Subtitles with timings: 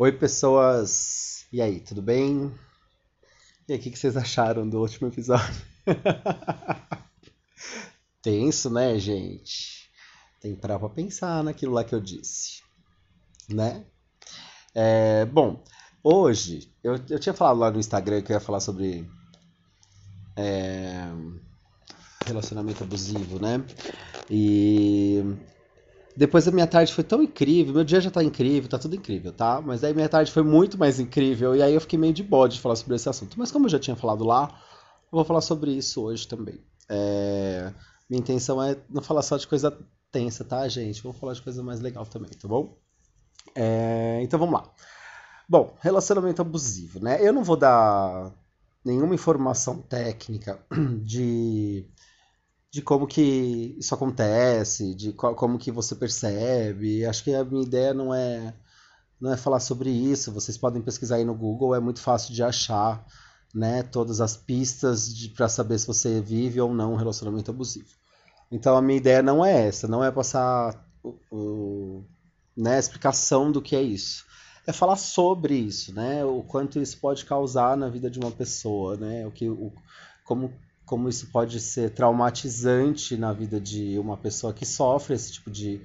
[0.00, 1.44] Oi, pessoas!
[1.52, 2.54] E aí, tudo bem?
[3.66, 5.60] E aí, o que vocês acharam do último episódio?
[8.22, 9.90] Tenso, né, gente?
[10.40, 12.62] Tem pra pensar naquilo lá que eu disse,
[13.48, 13.86] né?
[14.72, 15.64] É, bom,
[16.00, 19.04] hoje, eu, eu tinha falado lá no Instagram que eu ia falar sobre
[20.36, 21.08] é,
[22.24, 23.66] relacionamento abusivo, né?
[24.30, 25.24] E
[26.18, 29.32] depois a minha tarde foi tão incrível, meu dia já tá incrível, tá tudo incrível,
[29.32, 29.60] tá?
[29.60, 32.54] Mas aí minha tarde foi muito mais incrível e aí eu fiquei meio de bode
[32.54, 33.38] de falar sobre esse assunto.
[33.38, 34.48] Mas como eu já tinha falado lá,
[35.04, 36.60] eu vou falar sobre isso hoje também.
[36.88, 37.72] É...
[38.10, 39.78] Minha intenção é não falar só de coisa
[40.10, 41.00] tensa, tá, gente?
[41.04, 42.76] Vou falar de coisa mais legal também, tá bom?
[43.54, 44.18] É...
[44.20, 44.68] Então vamos lá.
[45.48, 47.24] Bom, relacionamento abusivo, né?
[47.24, 48.34] Eu não vou dar
[48.84, 50.58] nenhuma informação técnica
[51.00, 51.86] de
[52.70, 57.04] de como que isso acontece, de qual, como que você percebe.
[57.04, 58.54] Acho que a minha ideia não é
[59.20, 60.32] não é falar sobre isso.
[60.32, 63.04] Vocês podem pesquisar aí no Google, é muito fácil de achar,
[63.54, 67.88] né, todas as pistas para saber se você vive ou não um relacionamento abusivo.
[68.50, 72.04] Então a minha ideia não é essa, não é passar o, o,
[72.56, 74.26] né, a explicação do que é isso.
[74.66, 76.24] É falar sobre isso, né?
[76.26, 79.26] O quanto isso pode causar na vida de uma pessoa, né?
[79.26, 79.72] O que, o,
[80.24, 80.52] como
[80.88, 85.82] como isso pode ser traumatizante na vida de uma pessoa que sofre esse tipo de,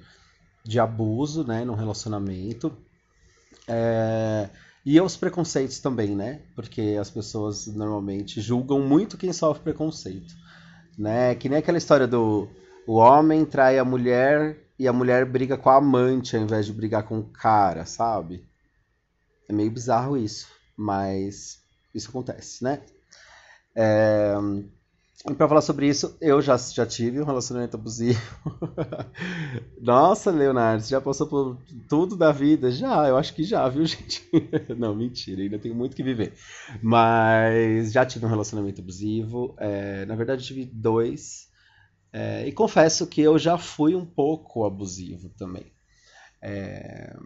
[0.64, 2.74] de abuso, né, no relacionamento.
[3.68, 4.48] É,
[4.84, 6.40] e os preconceitos também, né?
[6.54, 10.34] Porque as pessoas normalmente julgam muito quem sofre preconceito,
[10.98, 11.34] né?
[11.34, 12.48] Que nem aquela história do
[12.86, 16.72] o homem trai a mulher e a mulher briga com a amante ao invés de
[16.72, 18.44] brigar com o cara, sabe?
[19.48, 21.62] É meio bizarro isso, mas
[21.94, 22.80] isso acontece, né?
[23.74, 24.34] É,
[25.26, 28.20] e pra falar sobre isso, eu já, já tive um relacionamento abusivo.
[29.80, 32.70] Nossa, Leonardo, você já passou por tudo da vida?
[32.70, 34.22] Já, eu acho que já, viu, gente?
[34.76, 36.34] Não, mentira, ainda tenho muito que viver.
[36.82, 39.54] Mas já tive um relacionamento abusivo.
[39.58, 41.48] É, na verdade, tive dois.
[42.12, 45.72] É, e confesso que eu já fui um pouco abusivo também.
[46.42, 47.16] É,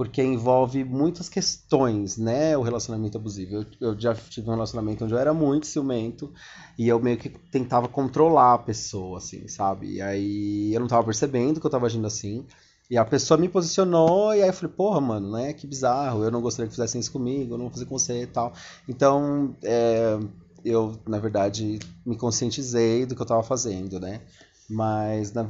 [0.00, 2.56] porque envolve muitas questões, né?
[2.56, 3.56] O relacionamento abusivo.
[3.56, 6.32] Eu, eu, já tive um relacionamento onde eu era muito ciumento
[6.78, 9.96] e eu meio que tentava controlar a pessoa, assim, sabe?
[9.96, 12.46] E aí eu não tava percebendo que eu tava agindo assim.
[12.88, 15.52] E a pessoa me posicionou e aí eu falei, porra, mano, né?
[15.52, 18.22] Que bizarro, eu não gostaria que fizessem isso comigo, eu não vou fazer com você
[18.22, 18.54] e tal.
[18.88, 20.18] Então, é,
[20.64, 24.22] eu, na verdade, me conscientizei do que eu tava fazendo, né?
[24.66, 25.46] Mas na,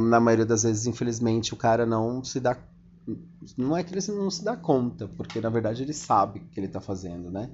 [0.00, 2.56] na maioria das vezes, infelizmente, o cara não se dá
[3.56, 6.58] não é que ele não se dá conta, porque na verdade ele sabe o que
[6.58, 7.50] ele está fazendo, né?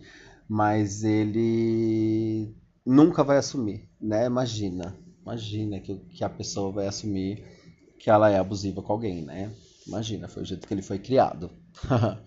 [0.48, 4.26] Mas ele nunca vai assumir, né?
[4.26, 7.44] Imagina, imagina que, que a pessoa vai assumir
[7.98, 9.52] que ela é abusiva com alguém, né?
[9.86, 11.50] Imagina, foi o jeito que ele foi criado.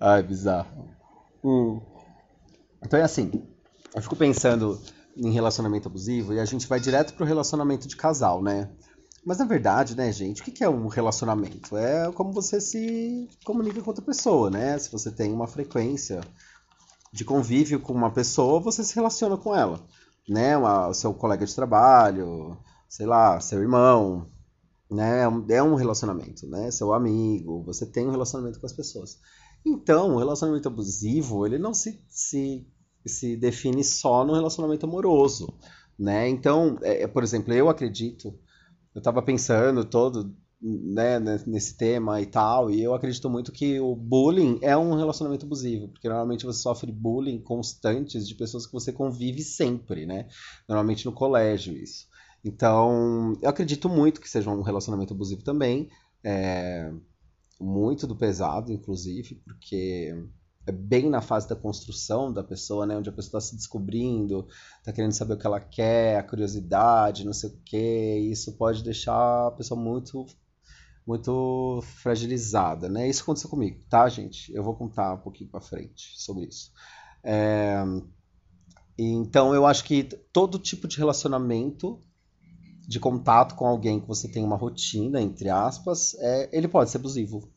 [0.00, 0.88] Ai, bizarro.
[1.42, 1.80] Hum.
[2.82, 3.30] Então é assim,
[3.94, 4.80] eu fico pensando
[5.16, 8.68] em relacionamento abusivo e a gente vai direto pro relacionamento de casal, né?
[9.24, 11.76] Mas na verdade, né, gente, o que é um relacionamento?
[11.76, 14.78] É como você se comunica com outra pessoa, né?
[14.78, 16.20] Se você tem uma frequência
[17.10, 19.80] de convívio com uma pessoa, você se relaciona com ela,
[20.28, 20.56] né?
[20.58, 22.58] o seu colega de trabalho,
[22.88, 24.26] sei lá, seu irmão,
[24.90, 25.22] né?
[25.48, 26.70] É um relacionamento, né?
[26.70, 29.18] Seu amigo, você tem um relacionamento com as pessoas.
[29.64, 32.66] Então, o relacionamento abusivo, ele não se, se,
[33.06, 35.48] se define só no relacionamento amoroso,
[35.98, 36.28] né?
[36.28, 38.38] Então, é, por exemplo, eu acredito
[38.94, 43.94] eu estava pensando todo né, nesse tema e tal, e eu acredito muito que o
[43.94, 48.90] bullying é um relacionamento abusivo, porque normalmente você sofre bullying constantes de pessoas que você
[48.90, 50.26] convive sempre, né?
[50.66, 52.06] Normalmente no colégio isso.
[52.42, 55.88] Então, eu acredito muito que seja um relacionamento abusivo também,
[56.22, 56.90] é,
[57.60, 60.14] muito do pesado, inclusive, porque
[60.72, 62.96] bem na fase da construção da pessoa, né?
[62.96, 64.46] Onde a pessoa está se descobrindo,
[64.78, 68.18] está querendo saber o que ela quer, a curiosidade, não sei o quê.
[68.30, 70.24] Isso pode deixar a pessoa muito,
[71.06, 73.08] muito fragilizada, né?
[73.08, 74.54] Isso aconteceu comigo, tá, gente?
[74.54, 76.72] Eu vou contar um pouquinho para frente sobre isso.
[77.22, 77.82] É...
[78.96, 82.00] Então, eu acho que todo tipo de relacionamento,
[82.86, 86.48] de contato com alguém que você tem uma rotina, entre aspas, é...
[86.56, 87.52] ele pode ser abusivo.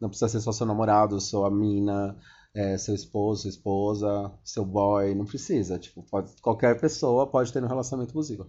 [0.00, 2.16] Não precisa ser só seu namorado, sua mina,
[2.54, 5.78] é, seu esposo, sua esposa, seu boy, não precisa.
[5.78, 8.46] Tipo, pode, qualquer pessoa pode ter um relacionamento abusivo.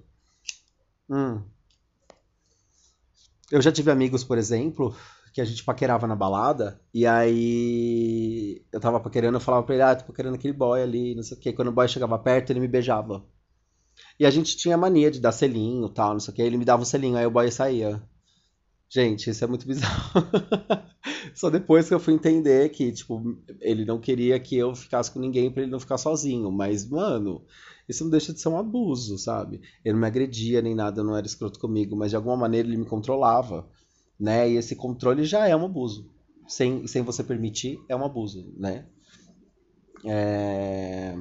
[1.09, 1.41] Hum.
[3.51, 4.95] Eu já tive amigos, por exemplo,
[5.33, 9.83] que a gente paquerava na balada, e aí eu tava paquerando, eu falava pra ele,
[9.83, 11.53] ah, tô paquerando aquele boy ali, não sei o quê.
[11.53, 13.23] Quando o boy chegava perto, ele me beijava.
[14.19, 16.41] E a gente tinha mania de dar selinho tal, não sei o quê.
[16.43, 18.01] Ele me dava um selinho, aí o boy saía.
[18.95, 20.21] Gente, isso é muito bizarro.
[21.35, 25.19] Só depois que eu fui entender que, tipo, ele não queria que eu ficasse com
[25.19, 26.49] ninguém para ele não ficar sozinho.
[26.49, 27.43] Mas, mano,
[27.89, 29.59] isso não deixa de ser um abuso, sabe?
[29.83, 32.77] Ele não me agredia nem nada, não era escroto comigo, mas de alguma maneira ele
[32.77, 33.67] me controlava,
[34.17, 34.49] né?
[34.49, 36.09] E esse controle já é um abuso.
[36.47, 38.85] Sem, sem você permitir, é um abuso, né?
[40.05, 41.17] É...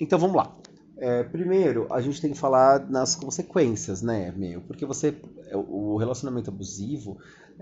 [0.00, 0.58] Então vamos lá.
[1.04, 4.60] É, primeiro, a gente tem que falar nas consequências, né, meu?
[4.60, 5.12] Porque você,
[5.52, 7.18] o relacionamento abusivo,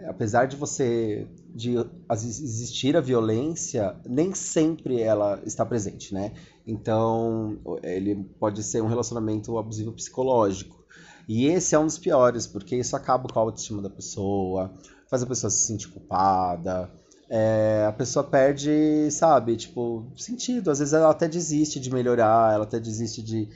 [0.07, 1.75] apesar de você, de
[2.13, 6.35] existir a violência, nem sempre ela está presente, né?
[6.67, 10.85] Então, ele pode ser um relacionamento abusivo psicológico.
[11.27, 14.71] E esse é um dos piores, porque isso acaba com a autoestima da pessoa,
[15.09, 16.91] faz a pessoa se sentir culpada,
[17.33, 20.69] é, a pessoa perde, sabe, tipo, sentido.
[20.69, 23.49] Às vezes ela até desiste de melhorar, ela até desiste de,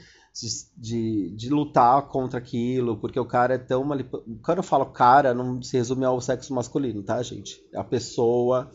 [0.77, 4.39] de, de, lutar contra aquilo, porque o cara é tão manipulado.
[4.41, 7.61] Quando eu falo cara, não se resume ao sexo masculino, tá, gente?
[7.75, 8.71] A pessoa,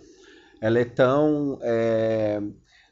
[0.60, 2.42] ela é tão é,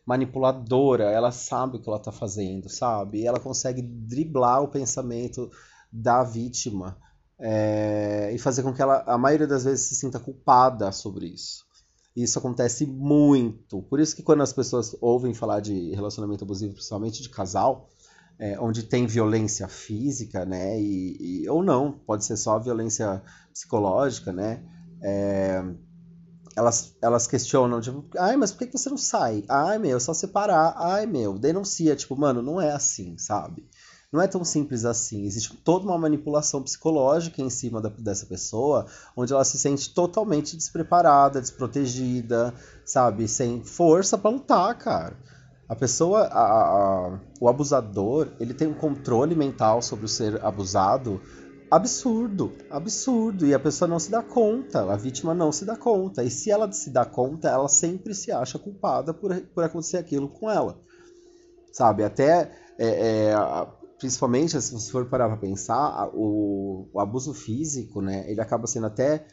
[0.06, 3.20] manipuladora, ela sabe o que ela tá fazendo, sabe?
[3.20, 5.50] E ela consegue driblar o pensamento
[5.92, 6.96] da vítima.
[7.38, 11.67] É, e fazer com que ela, a maioria das vezes, se sinta culpada sobre isso.
[12.16, 13.82] Isso acontece muito.
[13.82, 17.88] Por isso que quando as pessoas ouvem falar de relacionamento abusivo, principalmente de casal,
[18.38, 23.22] é, onde tem violência física, né, e, e, ou não, pode ser só violência
[23.52, 24.62] psicológica, né,
[25.02, 25.62] é,
[26.58, 29.44] elas, elas questionam, tipo, ai, mas por que você não sai?
[29.48, 30.74] Ai, meu, é só separar.
[30.76, 31.94] Ai, meu, denuncia.
[31.94, 33.68] Tipo, mano, não é assim, sabe?
[34.10, 35.24] Não é tão simples assim.
[35.24, 40.56] Existe toda uma manipulação psicológica em cima da, dessa pessoa, onde ela se sente totalmente
[40.56, 43.28] despreparada, desprotegida, sabe?
[43.28, 45.16] Sem força para lutar, cara.
[45.68, 51.20] A pessoa, a, a, o abusador, ele tem um controle mental sobre o ser abusado
[51.70, 53.46] absurdo, absurdo.
[53.46, 56.24] E a pessoa não se dá conta, a vítima não se dá conta.
[56.24, 60.28] E se ela se dá conta, ela sempre se acha culpada por, por acontecer aquilo
[60.28, 60.80] com ela.
[61.72, 62.02] Sabe?
[62.02, 63.34] Até é, é,
[63.98, 68.86] principalmente se você for parar para pensar, o, o, abuso físico, né, ele acaba sendo
[68.86, 69.26] até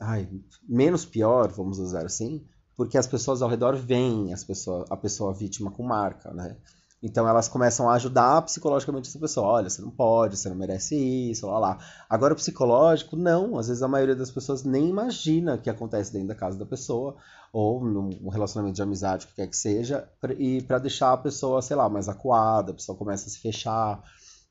[0.00, 0.28] ai,
[0.68, 2.44] menos pior, vamos usar assim,
[2.76, 6.56] porque as pessoas ao redor veem as pessoas, a pessoa vítima com marca, né?
[7.02, 9.48] Então elas começam a ajudar psicologicamente essa pessoa.
[9.48, 11.78] Olha, você não pode, você não merece isso, lá lá.
[12.08, 13.58] Agora o psicológico, não.
[13.58, 16.64] Às vezes a maioria das pessoas nem imagina o que acontece dentro da casa da
[16.64, 17.16] pessoa,
[17.52, 20.08] ou num relacionamento de amizade, o que quer que seja,
[20.38, 24.00] e para deixar a pessoa, sei lá, mais acuada, a pessoa começa a se fechar,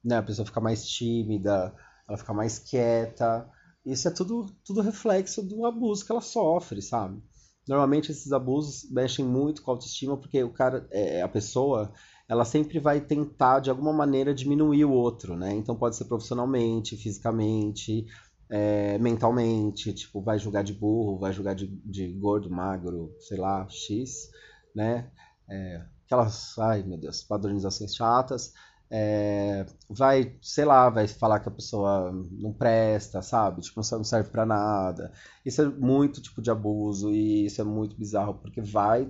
[0.04, 0.18] né?
[0.18, 1.74] A pessoa fica mais tímida,
[2.07, 3.50] ela fica mais quieta.
[3.86, 7.24] Isso é tudo, tudo reflexo do abuso que ela sofre, sabe?
[7.68, 11.92] Normalmente esses abusos mexem muito com a autoestima porque o cara, é, a pessoa
[12.31, 15.54] ela sempre vai tentar de alguma maneira diminuir o outro, né?
[15.54, 18.07] Então pode ser profissionalmente, fisicamente,
[18.50, 23.68] é, mentalmente, tipo, vai julgar de burro, vai julgar de, de gordo, magro, sei lá,
[23.69, 24.30] X,
[24.74, 25.12] né?
[25.50, 28.54] É, aquelas, ai meu Deus, padronizações chatas.
[28.89, 33.60] É, vai, sei lá, vai falar que a pessoa não presta, sabe?
[33.60, 35.12] Tipo, não serve para nada.
[35.45, 39.06] Isso é muito tipo de abuso e isso é muito bizarro porque vai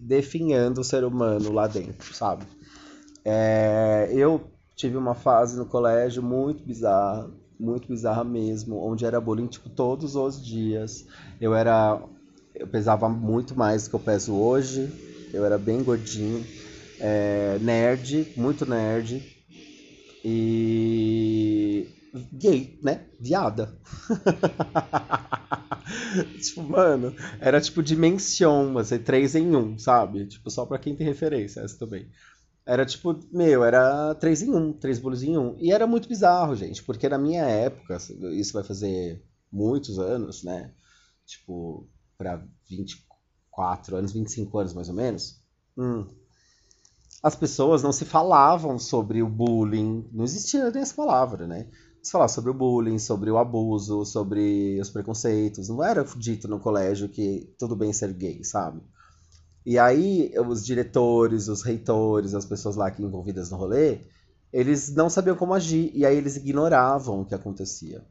[0.00, 2.44] definhando o ser humano lá dentro, sabe?
[3.24, 4.40] É, eu
[4.74, 10.16] tive uma fase no colégio muito bizarra, muito bizarra mesmo, onde era bullying tipo todos
[10.16, 11.06] os dias.
[11.40, 12.00] Eu era
[12.54, 14.90] eu pesava muito mais do que eu peso hoje.
[15.32, 16.44] Eu era bem gordinho,
[16.98, 19.22] é, nerd, muito nerd
[20.24, 21.86] e
[22.32, 23.06] gay, né?
[23.20, 23.72] Viada.
[26.40, 30.26] tipo, mano, era tipo dimensão, assim, três em um, sabe?
[30.26, 32.10] Tipo, só pra quem tem referência, essa também.
[32.66, 35.56] Era tipo, meu, era três em um, três bolos em um.
[35.58, 37.96] E era muito bizarro, gente, porque na minha época,
[38.32, 40.72] isso vai fazer muitos anos, né?
[41.26, 45.40] Tipo, pra 24 anos, 25 anos mais ou menos.
[45.76, 46.06] Hum,
[47.22, 51.68] as pessoas não se falavam sobre o bullying, não existia nem essa palavra, né?
[52.08, 55.68] Falar sobre o bullying, sobre o abuso, sobre os preconceitos.
[55.68, 58.80] Não era dito no colégio que tudo bem ser gay, sabe?
[59.64, 64.00] E aí os diretores, os reitores, as pessoas lá que envolvidas no rolê,
[64.52, 68.04] eles não sabiam como agir e aí eles ignoravam o que acontecia.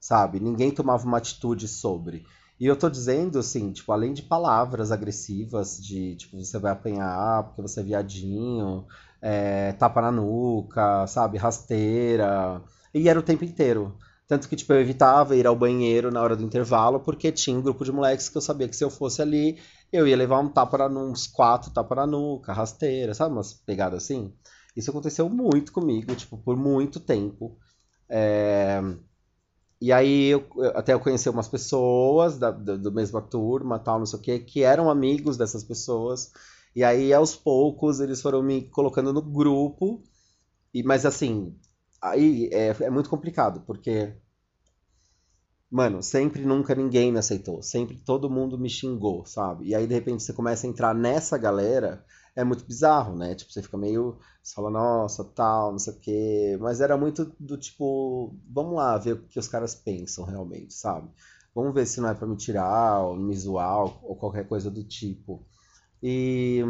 [0.00, 0.40] Sabe?
[0.40, 2.24] Ninguém tomava uma atitude sobre.
[2.60, 7.44] E eu tô dizendo assim, tipo, além de palavras agressivas, de tipo, você vai apanhar
[7.44, 8.84] porque você é viadinho,
[9.20, 12.62] é, tapa na nuca, sabe, rasteira,
[12.94, 13.96] e era o tempo inteiro.
[14.26, 17.62] Tanto que, tipo, eu evitava ir ao banheiro na hora do intervalo, porque tinha um
[17.62, 19.58] grupo de moleques que eu sabia que se eu fosse ali,
[19.92, 23.34] eu ia levar um tapa uns quatro tapas na nuca, rasteira, sabe?
[23.34, 24.32] Umas pegadas assim.
[24.76, 27.58] Isso aconteceu muito comigo, tipo, por muito tempo.
[28.08, 28.80] É...
[29.80, 34.06] E aí eu, até eu conheci umas pessoas da, da, da mesma turma, tal, não
[34.06, 36.32] sei o quê, que eram amigos dessas pessoas.
[36.74, 40.02] E aí, aos poucos, eles foram me colocando no grupo.
[40.72, 41.54] E, mas assim,
[42.02, 44.14] aí é, é muito complicado, porque
[45.70, 47.62] Mano, sempre nunca ninguém me aceitou.
[47.62, 49.66] Sempre todo mundo me xingou, sabe?
[49.68, 52.04] E aí, de repente, você começa a entrar nessa galera,
[52.36, 53.34] é muito bizarro, né?
[53.34, 54.18] Tipo, você fica meio.
[54.42, 56.58] Você fala, nossa, tal, não sei o quê.
[56.60, 61.10] Mas era muito do tipo, vamos lá ver o que os caras pensam realmente, sabe?
[61.54, 64.84] Vamos ver se não é pra me tirar, ou me zoar, ou qualquer coisa do
[64.84, 65.46] tipo.
[66.02, 66.62] E.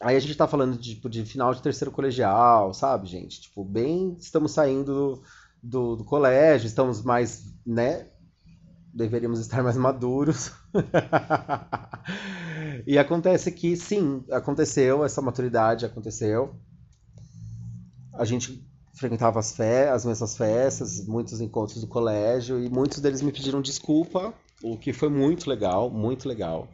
[0.00, 3.40] Aí a gente tá falando de, tipo, de final de terceiro colegial, sabe, gente?
[3.40, 4.16] Tipo, bem.
[4.18, 5.22] Estamos saindo
[5.62, 8.06] do, do colégio, estamos mais, né?
[8.92, 10.52] Deveríamos estar mais maduros.
[12.86, 16.54] e acontece que sim, aconteceu, essa maturidade aconteceu.
[18.14, 23.22] A gente frequentava as, fe as mesmas festas, muitos encontros do colégio, e muitos deles
[23.22, 26.68] me pediram desculpa, o que foi muito legal, muito legal.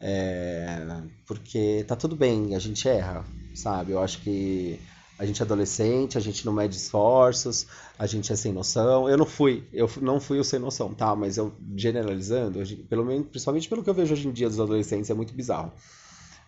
[0.00, 3.92] É, porque tá tudo bem, a gente erra, sabe?
[3.92, 4.80] Eu acho que
[5.18, 7.66] a gente é adolescente, a gente não mede esforços,
[7.98, 9.06] a gente é sem noção.
[9.06, 11.14] Eu não fui, eu não fui o sem noção, tá?
[11.14, 15.10] Mas eu generalizando, pelo menos, principalmente pelo que eu vejo hoje em dia dos adolescentes,
[15.10, 15.70] é muito bizarro.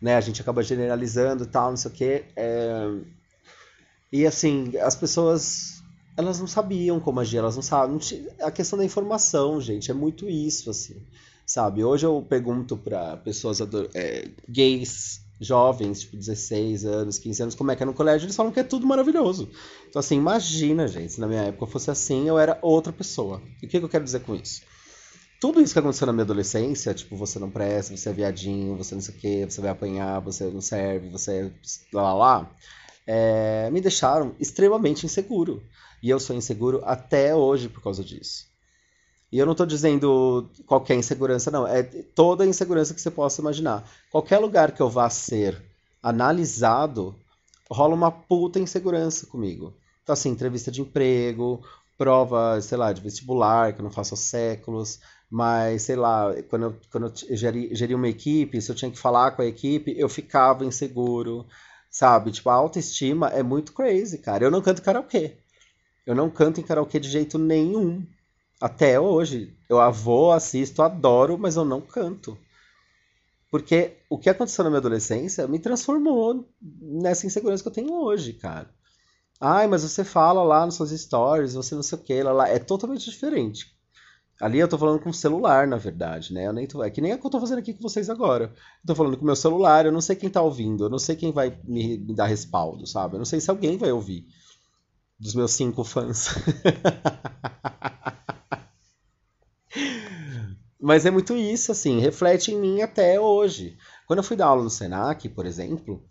[0.00, 0.16] Né?
[0.16, 2.24] A gente acaba generalizando tal, não sei o quê.
[2.34, 2.90] É...
[4.10, 5.82] E assim, as pessoas
[6.16, 7.98] elas não sabiam como agir, elas não sabem.
[8.40, 10.96] A questão da informação, gente, é muito isso, assim.
[11.52, 11.84] Sabe?
[11.84, 13.58] Hoje eu pergunto para pessoas
[13.94, 18.34] é, gays jovens, tipo 16 anos, 15 anos, como é que é no colégio, eles
[18.34, 19.50] falam que é tudo maravilhoso.
[19.86, 23.42] Então, assim, imagina, gente, se na minha época fosse assim, eu era outra pessoa.
[23.62, 24.62] E o que, que eu quero dizer com isso?
[25.38, 28.94] Tudo isso que aconteceu na minha adolescência, tipo, você não presta, você é viadinho, você
[28.94, 31.52] não sei o quê, você vai apanhar, você não serve, você é
[31.92, 32.56] lá lá lá,
[33.06, 35.62] é, me deixaram extremamente inseguro.
[36.02, 38.51] E eu sou inseguro até hoje por causa disso.
[39.32, 41.66] E eu não estou dizendo qualquer insegurança, não.
[41.66, 43.88] É toda insegurança que você possa imaginar.
[44.10, 45.60] Qualquer lugar que eu vá ser
[46.02, 47.14] analisado,
[47.70, 49.72] rola uma puta insegurança comigo.
[50.02, 51.64] Então, assim, entrevista de emprego,
[51.96, 56.62] prova, sei lá, de vestibular, que eu não faço há séculos, mas, sei lá, quando
[56.64, 59.94] eu, quando eu geri, geri uma equipe, se eu tinha que falar com a equipe,
[59.96, 61.46] eu ficava inseguro,
[61.90, 62.32] sabe?
[62.32, 64.44] Tipo, a autoestima é muito crazy, cara.
[64.44, 65.36] Eu não canto karaokê.
[66.04, 68.04] Eu não canto em karaokê de jeito nenhum.
[68.62, 69.56] Até hoje.
[69.68, 72.38] Eu avô, assisto, adoro, mas eu não canto.
[73.50, 76.48] Porque o que aconteceu na minha adolescência me transformou
[76.80, 78.70] nessa insegurança que eu tenho hoje, cara.
[79.40, 82.48] Ai, mas você fala lá nos seus stories, você não sei o que, lá, lá.
[82.48, 83.66] É totalmente diferente.
[84.40, 86.46] Ali eu tô falando com o celular, na verdade, né?
[86.46, 86.84] Eu nem tô...
[86.84, 88.44] É que nem é que eu tô fazendo aqui com vocês agora.
[88.44, 91.00] Eu tô falando com o meu celular, eu não sei quem tá ouvindo, eu não
[91.00, 93.16] sei quem vai me, me dar respaldo, sabe?
[93.16, 94.24] Eu não sei se alguém vai ouvir.
[95.18, 96.28] Dos meus cinco fãs.
[100.82, 103.76] Mas é muito isso, assim, reflete em mim até hoje.
[104.04, 106.02] Quando eu fui dar aula no Senac, por exemplo,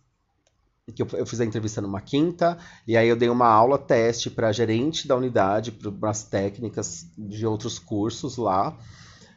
[0.95, 4.29] que eu, eu fiz a entrevista numa quinta, e aí eu dei uma aula teste
[4.29, 8.77] para gerente da unidade, para as técnicas de outros cursos lá.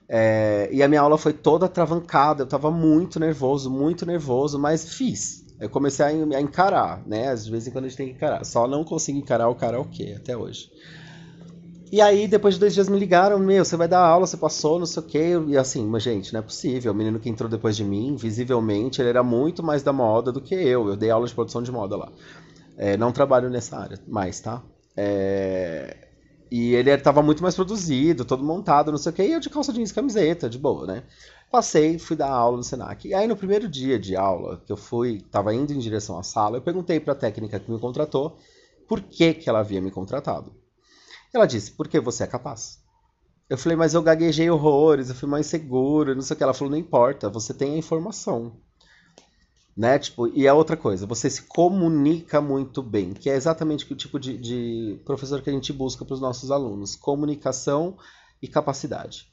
[0.09, 4.95] É, e a minha aula foi toda travancada, eu estava muito nervoso, muito nervoso, mas
[4.95, 5.45] fiz.
[5.59, 7.31] Eu comecei a, a encarar, né?
[7.31, 8.45] Às vezes quando a gente tem que encarar.
[8.45, 10.71] Só não consigo encarar o karaokê até hoje.
[11.94, 14.80] E aí, depois de dois dias me ligaram, meu, você vai dar aula, você passou,
[14.80, 15.28] não sei o quê.
[15.46, 16.90] E assim, mas gente, não é possível.
[16.90, 20.40] O menino que entrou depois de mim, visivelmente, ele era muito mais da moda do
[20.40, 20.88] que eu.
[20.88, 22.10] Eu dei aula de produção de moda lá.
[22.76, 24.60] É, não trabalho nessa área mais, tá?
[24.96, 26.08] É...
[26.50, 29.22] E ele estava muito mais produzido, todo montado, não sei o quê.
[29.28, 31.04] E eu de calça jeans e camiseta, de boa, né?
[31.48, 33.06] Passei, fui dar aula no Senac.
[33.06, 36.24] E aí, no primeiro dia de aula, que eu fui, estava indo em direção à
[36.24, 38.36] sala, eu perguntei para a técnica que me contratou
[38.88, 40.63] por que, que ela havia me contratado.
[41.35, 42.79] Ela disse, porque você é capaz.
[43.50, 46.45] Eu falei, mas eu gaguejei horrores, eu fui mais inseguro, não sei o que.
[46.45, 48.57] Ela falou, não importa, você tem a informação.
[49.76, 49.99] Né?
[49.99, 54.21] Tipo, e a outra coisa, você se comunica muito bem, que é exatamente o tipo
[54.21, 57.99] de, de professor que a gente busca para os nossos alunos: comunicação
[58.41, 59.29] e capacidade.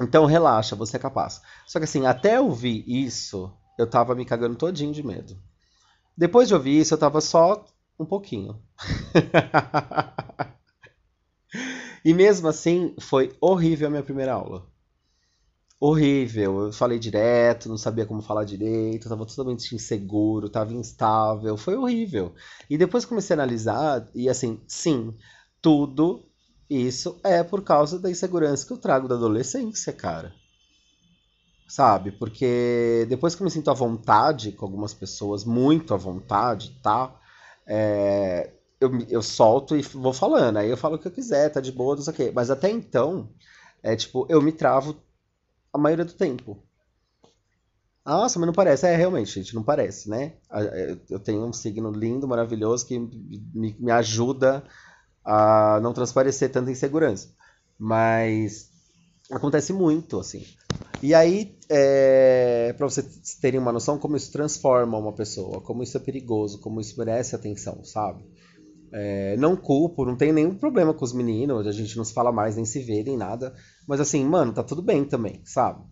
[0.00, 1.40] Então relaxa, você é capaz.
[1.66, 5.38] Só que assim, até ouvir isso, eu tava me cagando todinho de medo.
[6.16, 7.64] Depois de ouvir isso, eu tava só
[7.98, 8.60] um pouquinho.
[12.04, 14.66] E mesmo assim, foi horrível a minha primeira aula.
[15.78, 16.66] Horrível.
[16.66, 21.56] Eu falei direto, não sabia como falar direito, estava totalmente inseguro, estava instável.
[21.56, 22.34] Foi horrível.
[22.68, 25.14] E depois comecei a analisar, e assim, sim,
[25.62, 26.22] tudo
[26.68, 30.34] isso é por causa da insegurança que eu trago da adolescência, cara.
[31.66, 32.12] Sabe?
[32.12, 37.14] Porque depois que eu me sinto à vontade com algumas pessoas, muito à vontade, tá?
[37.66, 40.56] É, eu, eu solto e vou falando.
[40.56, 42.32] Aí eu falo o que eu quiser, tá de boa, não sei o quê.
[42.34, 43.28] Mas até então,
[43.82, 44.96] é tipo, eu me travo
[45.72, 46.62] a maioria do tempo.
[48.04, 48.86] Nossa, mas não parece.
[48.86, 50.32] É, realmente, gente, não parece, né?
[51.08, 54.64] Eu tenho um signo lindo, maravilhoso, que me, me ajuda
[55.24, 57.28] a não transparecer tanta insegurança.
[57.78, 58.70] Mas
[59.30, 60.44] acontece muito, assim.
[61.02, 65.96] E aí, é, para vocês terem uma noção como isso transforma uma pessoa, como isso
[65.96, 68.24] é perigoso, como isso merece atenção, sabe?
[68.92, 72.32] É, não culpo, não tenho nenhum problema com os meninos, a gente não se fala
[72.32, 73.54] mais, nem se vê, nem nada.
[73.86, 75.84] Mas assim, mano, tá tudo bem também, sabe?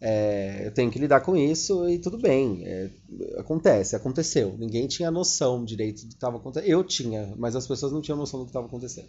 [0.00, 2.64] É, eu tenho que lidar com isso e tudo bem.
[2.64, 2.90] É,
[3.38, 4.56] acontece, aconteceu.
[4.58, 6.70] Ninguém tinha noção direito do que estava acontecendo.
[6.70, 9.08] Eu tinha, mas as pessoas não tinham noção do que estava acontecendo.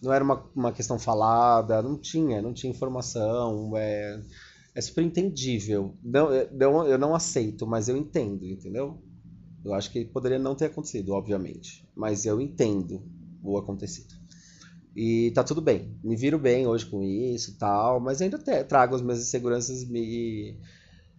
[0.00, 3.76] Não era uma, uma questão falada, não tinha, não tinha informação.
[3.76, 4.20] É,
[4.74, 5.94] é super entendível.
[6.02, 9.02] Não, eu, eu não aceito, mas eu entendo, entendeu?
[9.64, 11.86] Eu acho que poderia não ter acontecido, obviamente.
[11.94, 13.02] Mas eu entendo
[13.42, 14.14] o acontecido.
[14.94, 15.96] E tá tudo bem.
[16.02, 20.56] Me viro bem hoje com isso e tal, mas ainda trago as minhas inseguranças e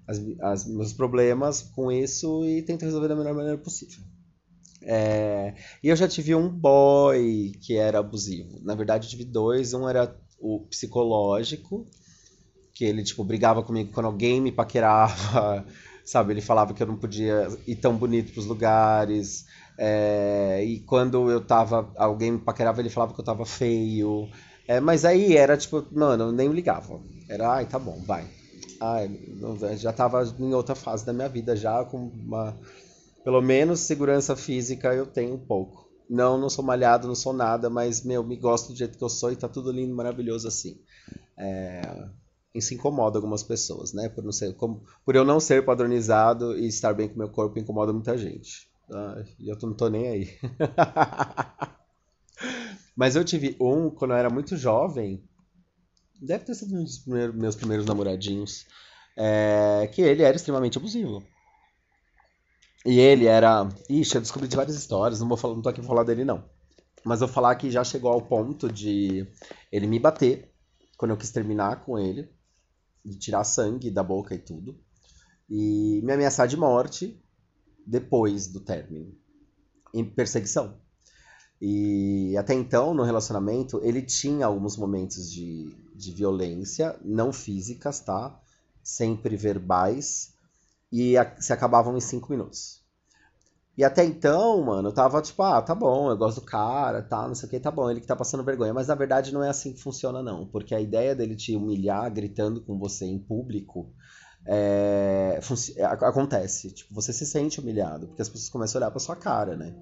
[0.08, 4.04] as, as, meus problemas com isso e tento resolver da melhor maneira possível.
[4.82, 8.60] É, e eu já tive um boy que era abusivo.
[8.64, 9.74] Na verdade, eu tive dois.
[9.74, 11.88] Um era o psicológico,
[12.74, 15.66] que ele, tipo, brigava comigo quando alguém me paquerava,
[16.04, 16.34] sabe?
[16.34, 19.46] Ele falava que eu não podia ir tão bonito pros lugares.
[19.78, 21.92] É, e quando eu tava.
[21.98, 24.30] Alguém me paquerava, ele falava que eu tava feio.
[24.68, 27.00] É, mas aí era tipo, mano, eu nem ligava.
[27.28, 28.26] Era, ai, tá bom, vai.
[28.80, 29.10] Ai,
[29.78, 32.58] já tava em outra fase da minha vida, já com uma.
[33.24, 35.84] Pelo menos segurança física eu tenho um pouco.
[36.10, 39.10] Não, não sou malhado, não sou nada, mas, meu, me gosto do jeito que eu
[39.10, 40.78] sou e tá tudo lindo, maravilhoso assim.
[41.38, 41.82] É,
[42.54, 44.10] isso incomoda algumas pessoas, né?
[44.10, 47.58] Por, não ser, como, por eu não ser padronizado e estar bem com meu corpo,
[47.60, 48.70] incomoda muita gente.
[49.40, 50.30] E eu não tô nem aí.
[52.96, 55.24] Mas eu tive um quando eu era muito jovem.
[56.22, 58.66] Deve ter sido um dos primeiros, meus primeiros namoradinhos.
[59.18, 61.24] É, que ele era extremamente abusivo.
[62.86, 63.68] E ele era.
[63.90, 66.26] Ixi, eu descobri de várias histórias, não vou falar, não tô aqui pra falar dele,
[66.26, 66.44] não.
[67.04, 69.28] Mas vou falar que já chegou ao ponto de
[69.72, 70.54] ele me bater
[70.98, 72.30] quando eu quis terminar com ele,
[73.04, 74.78] de tirar sangue da boca e tudo.
[75.50, 77.22] E me ameaçar de morte
[77.86, 79.14] depois do término,
[79.94, 80.78] em perseguição.
[81.62, 88.38] E até então, no relacionamento, ele tinha alguns momentos de, de violência, não físicas, tá?
[88.84, 90.34] Sempre verbais,
[90.92, 92.83] e a, se acabavam em cinco minutos.
[93.76, 97.28] E até então, mano, eu tava tipo, ah, tá bom, eu gosto do cara, tá,
[97.28, 98.74] não sei o que, tá bom, ele que tá passando vergonha.
[98.74, 100.46] Mas na verdade não é assim que funciona, não.
[100.48, 103.92] Porque a ideia dele te humilhar gritando com você em público
[104.46, 105.40] é,
[105.78, 106.72] é acontece.
[106.72, 109.76] Tipo, você se sente humilhado, porque as pessoas começam a olhar pra sua cara, né?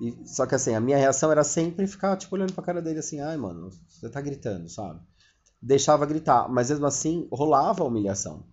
[0.00, 3.00] E, só que assim, a minha reação era sempre ficar, tipo, olhando pra cara dele
[3.00, 5.00] assim, ai, mano, você tá gritando, sabe?
[5.62, 8.44] Deixava gritar, mas mesmo assim rolava a humilhação.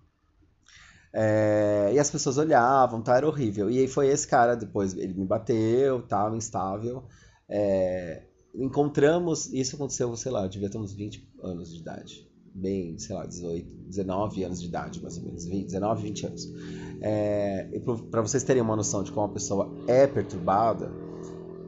[1.13, 3.17] É, e as pessoas olhavam, tá?
[3.17, 3.70] Era horrível.
[3.70, 7.04] E aí foi esse cara, depois ele me bateu, tava instável.
[7.50, 12.98] É, encontramos, isso aconteceu, sei lá, eu devia ter uns 20 anos de idade bem,
[12.98, 16.54] sei lá, 18, 19 anos de idade, mais ou menos, 20, 19, 20 anos.
[17.02, 17.70] É,
[18.10, 20.91] para vocês terem uma noção de como a pessoa é perturbada,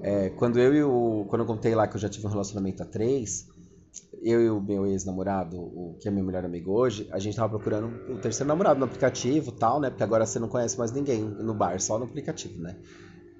[0.01, 2.81] é, quando eu e o, quando eu contei lá que eu já tive um relacionamento
[2.81, 3.47] a três,
[4.21, 7.49] eu e o meu ex-namorado, o que é meu melhor amigo hoje, a gente tava
[7.49, 9.89] procurando o terceiro namorado no aplicativo, tal, né?
[9.89, 12.77] Porque agora você não conhece mais ninguém no bar, só no aplicativo, né?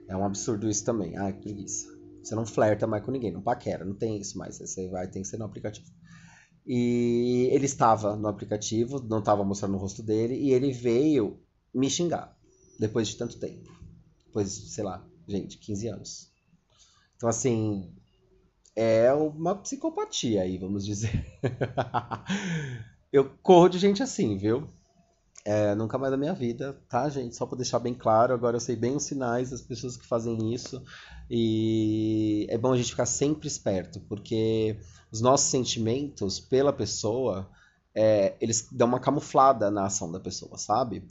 [0.07, 1.17] É um absurdo isso também.
[1.17, 1.87] Ai, que preguiça.
[2.23, 4.57] Você não flerta mais com ninguém, não paquera, não tem isso mais.
[4.57, 5.87] Você vai, tem que ser no aplicativo.
[6.65, 11.39] E ele estava no aplicativo, não estava mostrando o rosto dele, e ele veio
[11.73, 12.37] me xingar
[12.79, 13.71] depois de tanto tempo.
[14.25, 16.31] Depois, sei lá, gente, 15 anos.
[17.15, 17.91] Então, assim,
[18.75, 21.25] é uma psicopatia aí, vamos dizer.
[23.11, 24.69] Eu corro de gente assim, viu?
[25.43, 27.35] É, nunca mais na minha vida, tá, gente?
[27.35, 30.53] Só para deixar bem claro, agora eu sei bem os sinais das pessoas que fazem
[30.53, 30.83] isso.
[31.29, 34.77] E é bom a gente ficar sempre esperto, porque
[35.11, 37.49] os nossos sentimentos pela pessoa,
[37.95, 41.03] é, eles dão uma camuflada na ação da pessoa, sabe?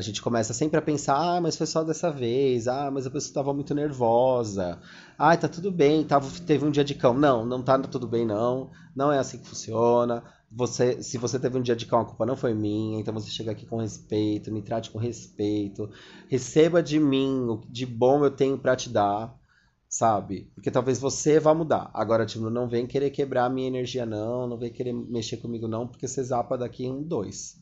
[0.00, 3.10] A gente começa sempre a pensar, ah, mas foi só dessa vez, ah, mas a
[3.10, 4.80] pessoa estava muito nervosa,
[5.18, 7.12] ah, tá tudo bem, tava, teve um dia de cão.
[7.12, 10.24] Não, não tá tudo bem, não, não é assim que funciona.
[10.50, 13.30] Você, se você teve um dia de cão, a culpa não foi minha, então você
[13.30, 15.90] chega aqui com respeito, me trate com respeito,
[16.30, 19.38] receba de mim o de bom eu tenho para te dar
[19.86, 20.48] sabe?
[20.54, 21.90] Porque talvez você vá mudar.
[21.92, 24.46] Agora, tipo, não vem querer quebrar a minha energia, não.
[24.46, 27.58] Não vem querer mexer comigo, não, porque você zapa daqui um, dois,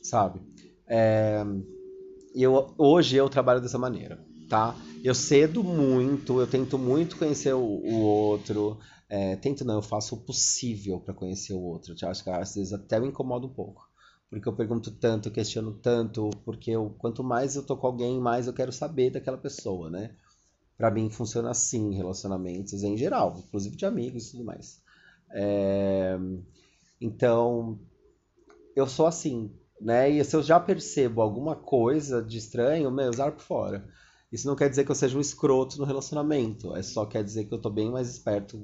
[0.00, 0.40] sabe?
[0.86, 1.44] É...
[2.34, 4.18] Eu, hoje eu trabalho dessa maneira.
[4.48, 4.76] tá?
[5.02, 8.78] Eu cedo muito, eu tento muito conhecer o, o outro.
[9.08, 11.94] É, tento não, eu faço o possível para conhecer o outro.
[12.00, 13.88] Eu acho que às vezes até me incomoda um pouco.
[14.28, 18.46] Porque eu pergunto tanto, questiono tanto, porque eu, quanto mais eu tô com alguém, mais
[18.46, 20.16] eu quero saber daquela pessoa, né?
[20.76, 24.82] Pra mim funciona assim relacionamentos em geral, inclusive de amigos e tudo mais.
[25.30, 26.18] É...
[27.00, 27.78] Então,
[28.74, 30.10] eu sou assim, né?
[30.10, 33.88] E se eu já percebo alguma coisa de estranho, meu, usar por fora.
[34.32, 37.44] Isso não quer dizer que eu seja um escroto no relacionamento, é só quer dizer
[37.44, 38.60] que eu tô bem mais esperto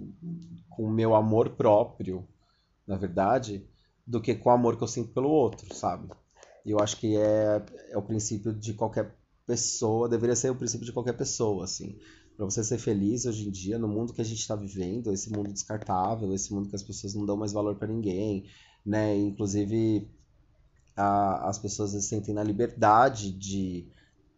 [0.69, 2.27] com o meu amor próprio,
[2.87, 3.65] na verdade,
[4.05, 6.09] do que com o amor que eu sinto pelo outro, sabe?
[6.67, 9.15] E eu acho que é, é o princípio de qualquer
[9.47, 11.99] pessoa, deveria ser o princípio de qualquer pessoa, assim.
[12.37, 15.31] Para você ser feliz hoje em dia, no mundo que a gente está vivendo, esse
[15.31, 18.47] mundo descartável, esse mundo que as pessoas não dão mais valor para ninguém,
[18.85, 19.17] né?
[19.17, 20.09] Inclusive,
[21.01, 23.89] a, as pessoas se sentem na liberdade de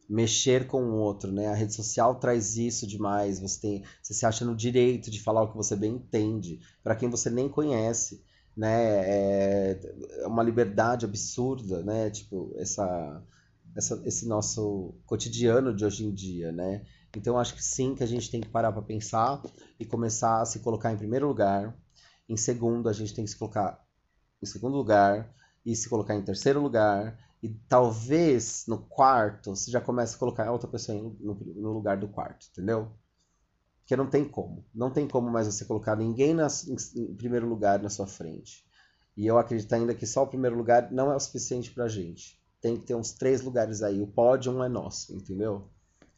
[0.08, 1.48] mexer com o outro, né?
[1.48, 3.40] A rede social traz isso demais.
[3.40, 6.94] Você tem, você se acha no direito de falar o que você bem entende para
[6.94, 8.22] quem você nem conhece,
[8.56, 9.02] né?
[9.04, 9.80] É,
[10.26, 12.10] uma liberdade absurda, né?
[12.10, 13.22] Tipo essa,
[13.74, 16.84] essa, esse nosso cotidiano de hoje em dia, né?
[17.16, 19.42] Então acho que sim que a gente tem que parar para pensar
[19.80, 21.76] e começar a se colocar em primeiro lugar.
[22.28, 23.84] Em segundo, a gente tem que se colocar
[24.42, 25.32] em segundo lugar
[25.64, 27.18] e se colocar em terceiro lugar.
[27.42, 32.46] E talvez no quarto você já comece a colocar outra pessoa no, lugar do quarto,
[32.52, 32.92] entendeu?
[33.80, 34.64] Porque não tem como.
[34.72, 38.64] Não tem como mais você colocar ninguém em, em primeiro lugar na sua frente.
[39.16, 42.40] E eu acredito ainda que só o primeiro lugar não é o suficiente pra gente.
[42.60, 44.00] Tem que ter uns três lugares aí.
[44.00, 45.68] O pódio é nosso, entendeu?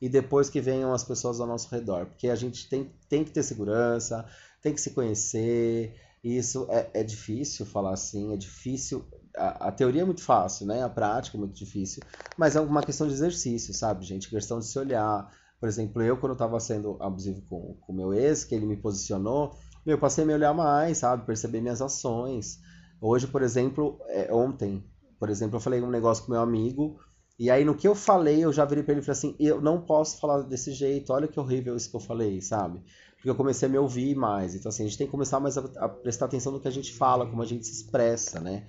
[0.01, 2.07] E depois que venham as pessoas ao nosso redor.
[2.07, 4.27] Porque a gente tem, tem que ter segurança,
[4.61, 9.05] tem que se conhecer, e isso é, é difícil falar assim, é difícil.
[9.37, 10.83] A, a, teoria é muito fácil, né?
[10.83, 12.03] A prática é muito difícil.
[12.37, 14.29] Mas é uma questão de exercício, sabe, gente?
[14.29, 15.31] Questão de se olhar.
[15.61, 18.77] Por exemplo, eu, quando eu tava sendo abusivo com o meu ex, que ele me
[18.77, 21.27] posicionou, eu passei a me olhar mais, sabe?
[21.27, 22.59] Perceber minhas ações.
[23.01, 24.85] Hoje, por exemplo, é, ontem,
[25.19, 26.99] por exemplo, eu falei um negócio com meu amigo.
[27.39, 29.61] E aí, no que eu falei, eu já virei pra ele e falei assim: eu
[29.61, 32.83] não posso falar desse jeito, olha que horrível isso que eu falei, sabe?
[33.25, 34.55] porque eu comecei a me ouvir mais.
[34.55, 36.71] Então, assim, a gente tem que começar mais a, a prestar atenção no que a
[36.71, 38.67] gente fala, como a gente se expressa, né?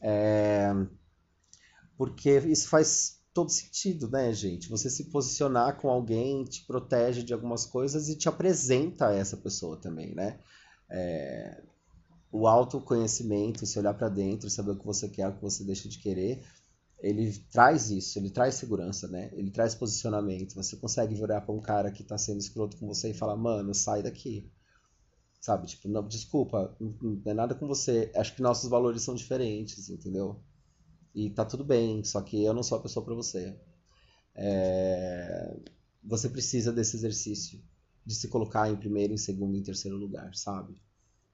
[0.00, 0.72] É...
[1.96, 4.68] Porque isso faz todo sentido, né, gente?
[4.68, 9.36] Você se posicionar com alguém te protege de algumas coisas e te apresenta a essa
[9.36, 10.38] pessoa também, né?
[10.90, 11.62] É...
[12.32, 15.88] O autoconhecimento, se olhar para dentro, saber o que você quer, o que você deixa
[15.88, 16.44] de querer,
[16.98, 19.30] ele traz isso, ele traz segurança, né?
[19.32, 20.54] Ele traz posicionamento.
[20.54, 23.74] Você consegue virar para um cara que tá sendo escroto com você e falar, mano,
[23.74, 24.50] sai daqui.
[25.40, 25.66] Sabe?
[25.66, 28.10] Tipo, não, desculpa, não é nada com você.
[28.14, 30.40] Acho que nossos valores são diferentes, entendeu?
[31.14, 33.56] E tá tudo bem, só que eu não sou a pessoa para você.
[34.34, 35.56] É...
[36.04, 37.62] Você precisa desse exercício
[38.04, 40.80] de se colocar em primeiro, em segundo, em terceiro lugar, sabe?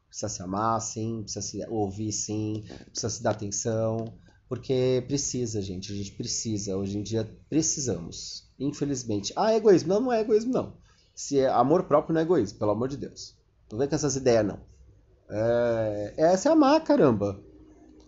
[0.09, 4.19] Precisa se amar, sim, precisa se ouvir, sim, precisa se dar atenção
[4.53, 5.91] porque precisa, gente.
[5.91, 6.77] A gente precisa.
[6.77, 8.47] Hoje em dia precisamos.
[8.59, 9.33] Infelizmente.
[9.35, 9.88] Ah, é egoísmo.
[9.88, 10.77] Não, não é egoísmo, não.
[11.15, 13.35] Se é amor próprio, não é egoísmo, pelo amor de Deus.
[13.72, 14.61] Não vem com essas ideias, não.
[15.30, 16.12] É...
[16.18, 17.40] Essa é amar, caramba.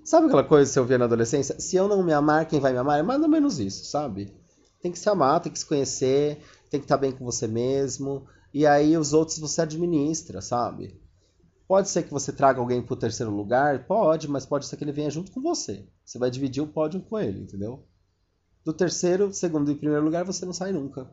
[0.05, 1.59] Sabe aquela coisa que você ouvia na adolescência?
[1.59, 3.01] Se eu não me amar, quem vai me amar?
[3.01, 4.31] É mais ou menos isso, sabe?
[4.83, 6.39] Tem que se amar, tem que se conhecer,
[6.71, 8.27] tem que estar bem com você mesmo.
[8.53, 11.01] E aí os outros você administra, sabe?
[11.67, 13.87] Pode ser que você traga alguém para o terceiro lugar?
[13.87, 15.89] Pode, mas pode ser que ele venha junto com você.
[16.05, 17.83] Você vai dividir o pódio com ele, entendeu?
[18.63, 21.11] Do terceiro, segundo e primeiro lugar, você não sai nunca.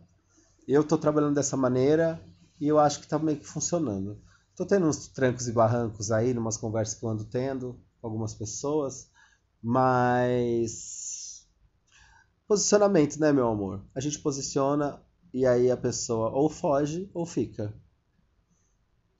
[0.67, 2.21] Eu estou trabalhando dessa maneira
[2.59, 4.19] e eu acho que está meio que funcionando.
[4.61, 8.35] Estou tendo uns trancos e barrancos aí, numas conversas que eu ando tendo com algumas
[8.35, 9.09] pessoas,
[9.59, 11.47] mas.
[12.47, 13.83] Posicionamento, né, meu amor?
[13.95, 15.01] A gente posiciona
[15.33, 17.73] e aí a pessoa ou foge ou fica.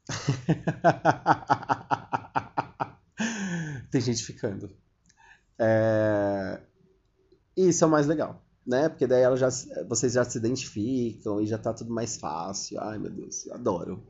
[3.90, 4.70] Tem gente ficando.
[5.58, 6.62] É...
[7.58, 8.90] Isso é o mais legal, né?
[8.90, 9.50] Porque daí ela já,
[9.90, 12.80] vocês já se identificam e já tá tudo mais fácil.
[12.80, 14.08] Ai, meu Deus, eu adoro.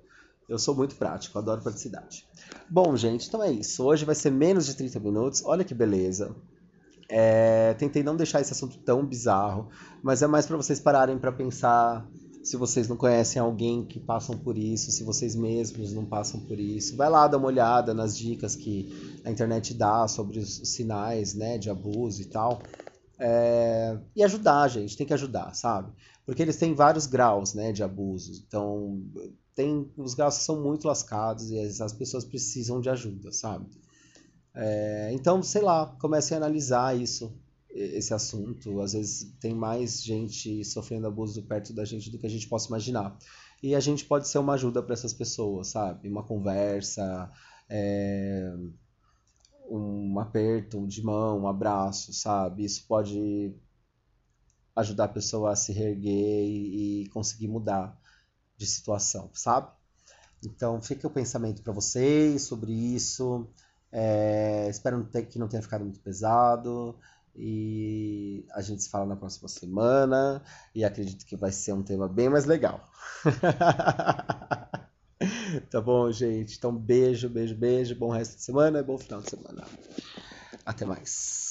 [0.52, 2.28] Eu sou muito prático, adoro praticidade.
[2.70, 3.86] Bom, gente, então é isso.
[3.86, 5.42] Hoje vai ser menos de 30 minutos.
[5.46, 6.36] Olha que beleza.
[7.08, 7.74] É...
[7.76, 9.70] Tentei não deixar esse assunto tão bizarro,
[10.04, 12.06] mas é mais para vocês pararem para pensar
[12.44, 16.60] se vocês não conhecem alguém que passam por isso, se vocês mesmos não passam por
[16.60, 21.34] isso, vai lá dar uma olhada nas dicas que a internet dá sobre os sinais
[21.34, 22.62] né, de abuso e tal.
[23.24, 24.00] É...
[24.16, 25.94] e ajudar, gente, tem que ajudar, sabe?
[26.26, 28.44] Porque eles têm vários graus né, de abuso.
[28.48, 29.00] Então,
[29.54, 33.68] tem os graus são muito lascados e as pessoas precisam de ajuda, sabe?
[34.56, 35.12] É...
[35.14, 37.32] então, sei lá, comecem a analisar isso
[37.70, 38.82] esse assunto.
[38.82, 42.68] Às vezes tem mais gente sofrendo abuso perto da gente do que a gente possa
[42.68, 43.16] imaginar.
[43.62, 46.10] E a gente pode ser uma ajuda para essas pessoas, sabe?
[46.10, 47.32] Uma conversa,
[47.70, 48.52] é...
[49.72, 52.66] um aperto de mão, um abraço, sabe?
[52.66, 53.56] Isso pode
[54.76, 57.98] ajudar a pessoa a se reerguer e, conseguir mudar
[58.58, 59.70] de situação, sabe?
[60.44, 63.48] Então fica o pensamento para vocês sobre isso.
[63.92, 66.98] É, espero que não tenha ficado muito pesado.
[67.34, 70.44] E a gente se fala na próxima semana.
[70.76, 72.90] E acredito que vai ser um tema bem mais legal.
[75.70, 76.58] tá bom, gente?
[76.58, 77.96] Então, beijo, beijo, beijo.
[77.96, 79.66] Bom resto de semana e bom final de semana.
[80.66, 81.51] Até mais.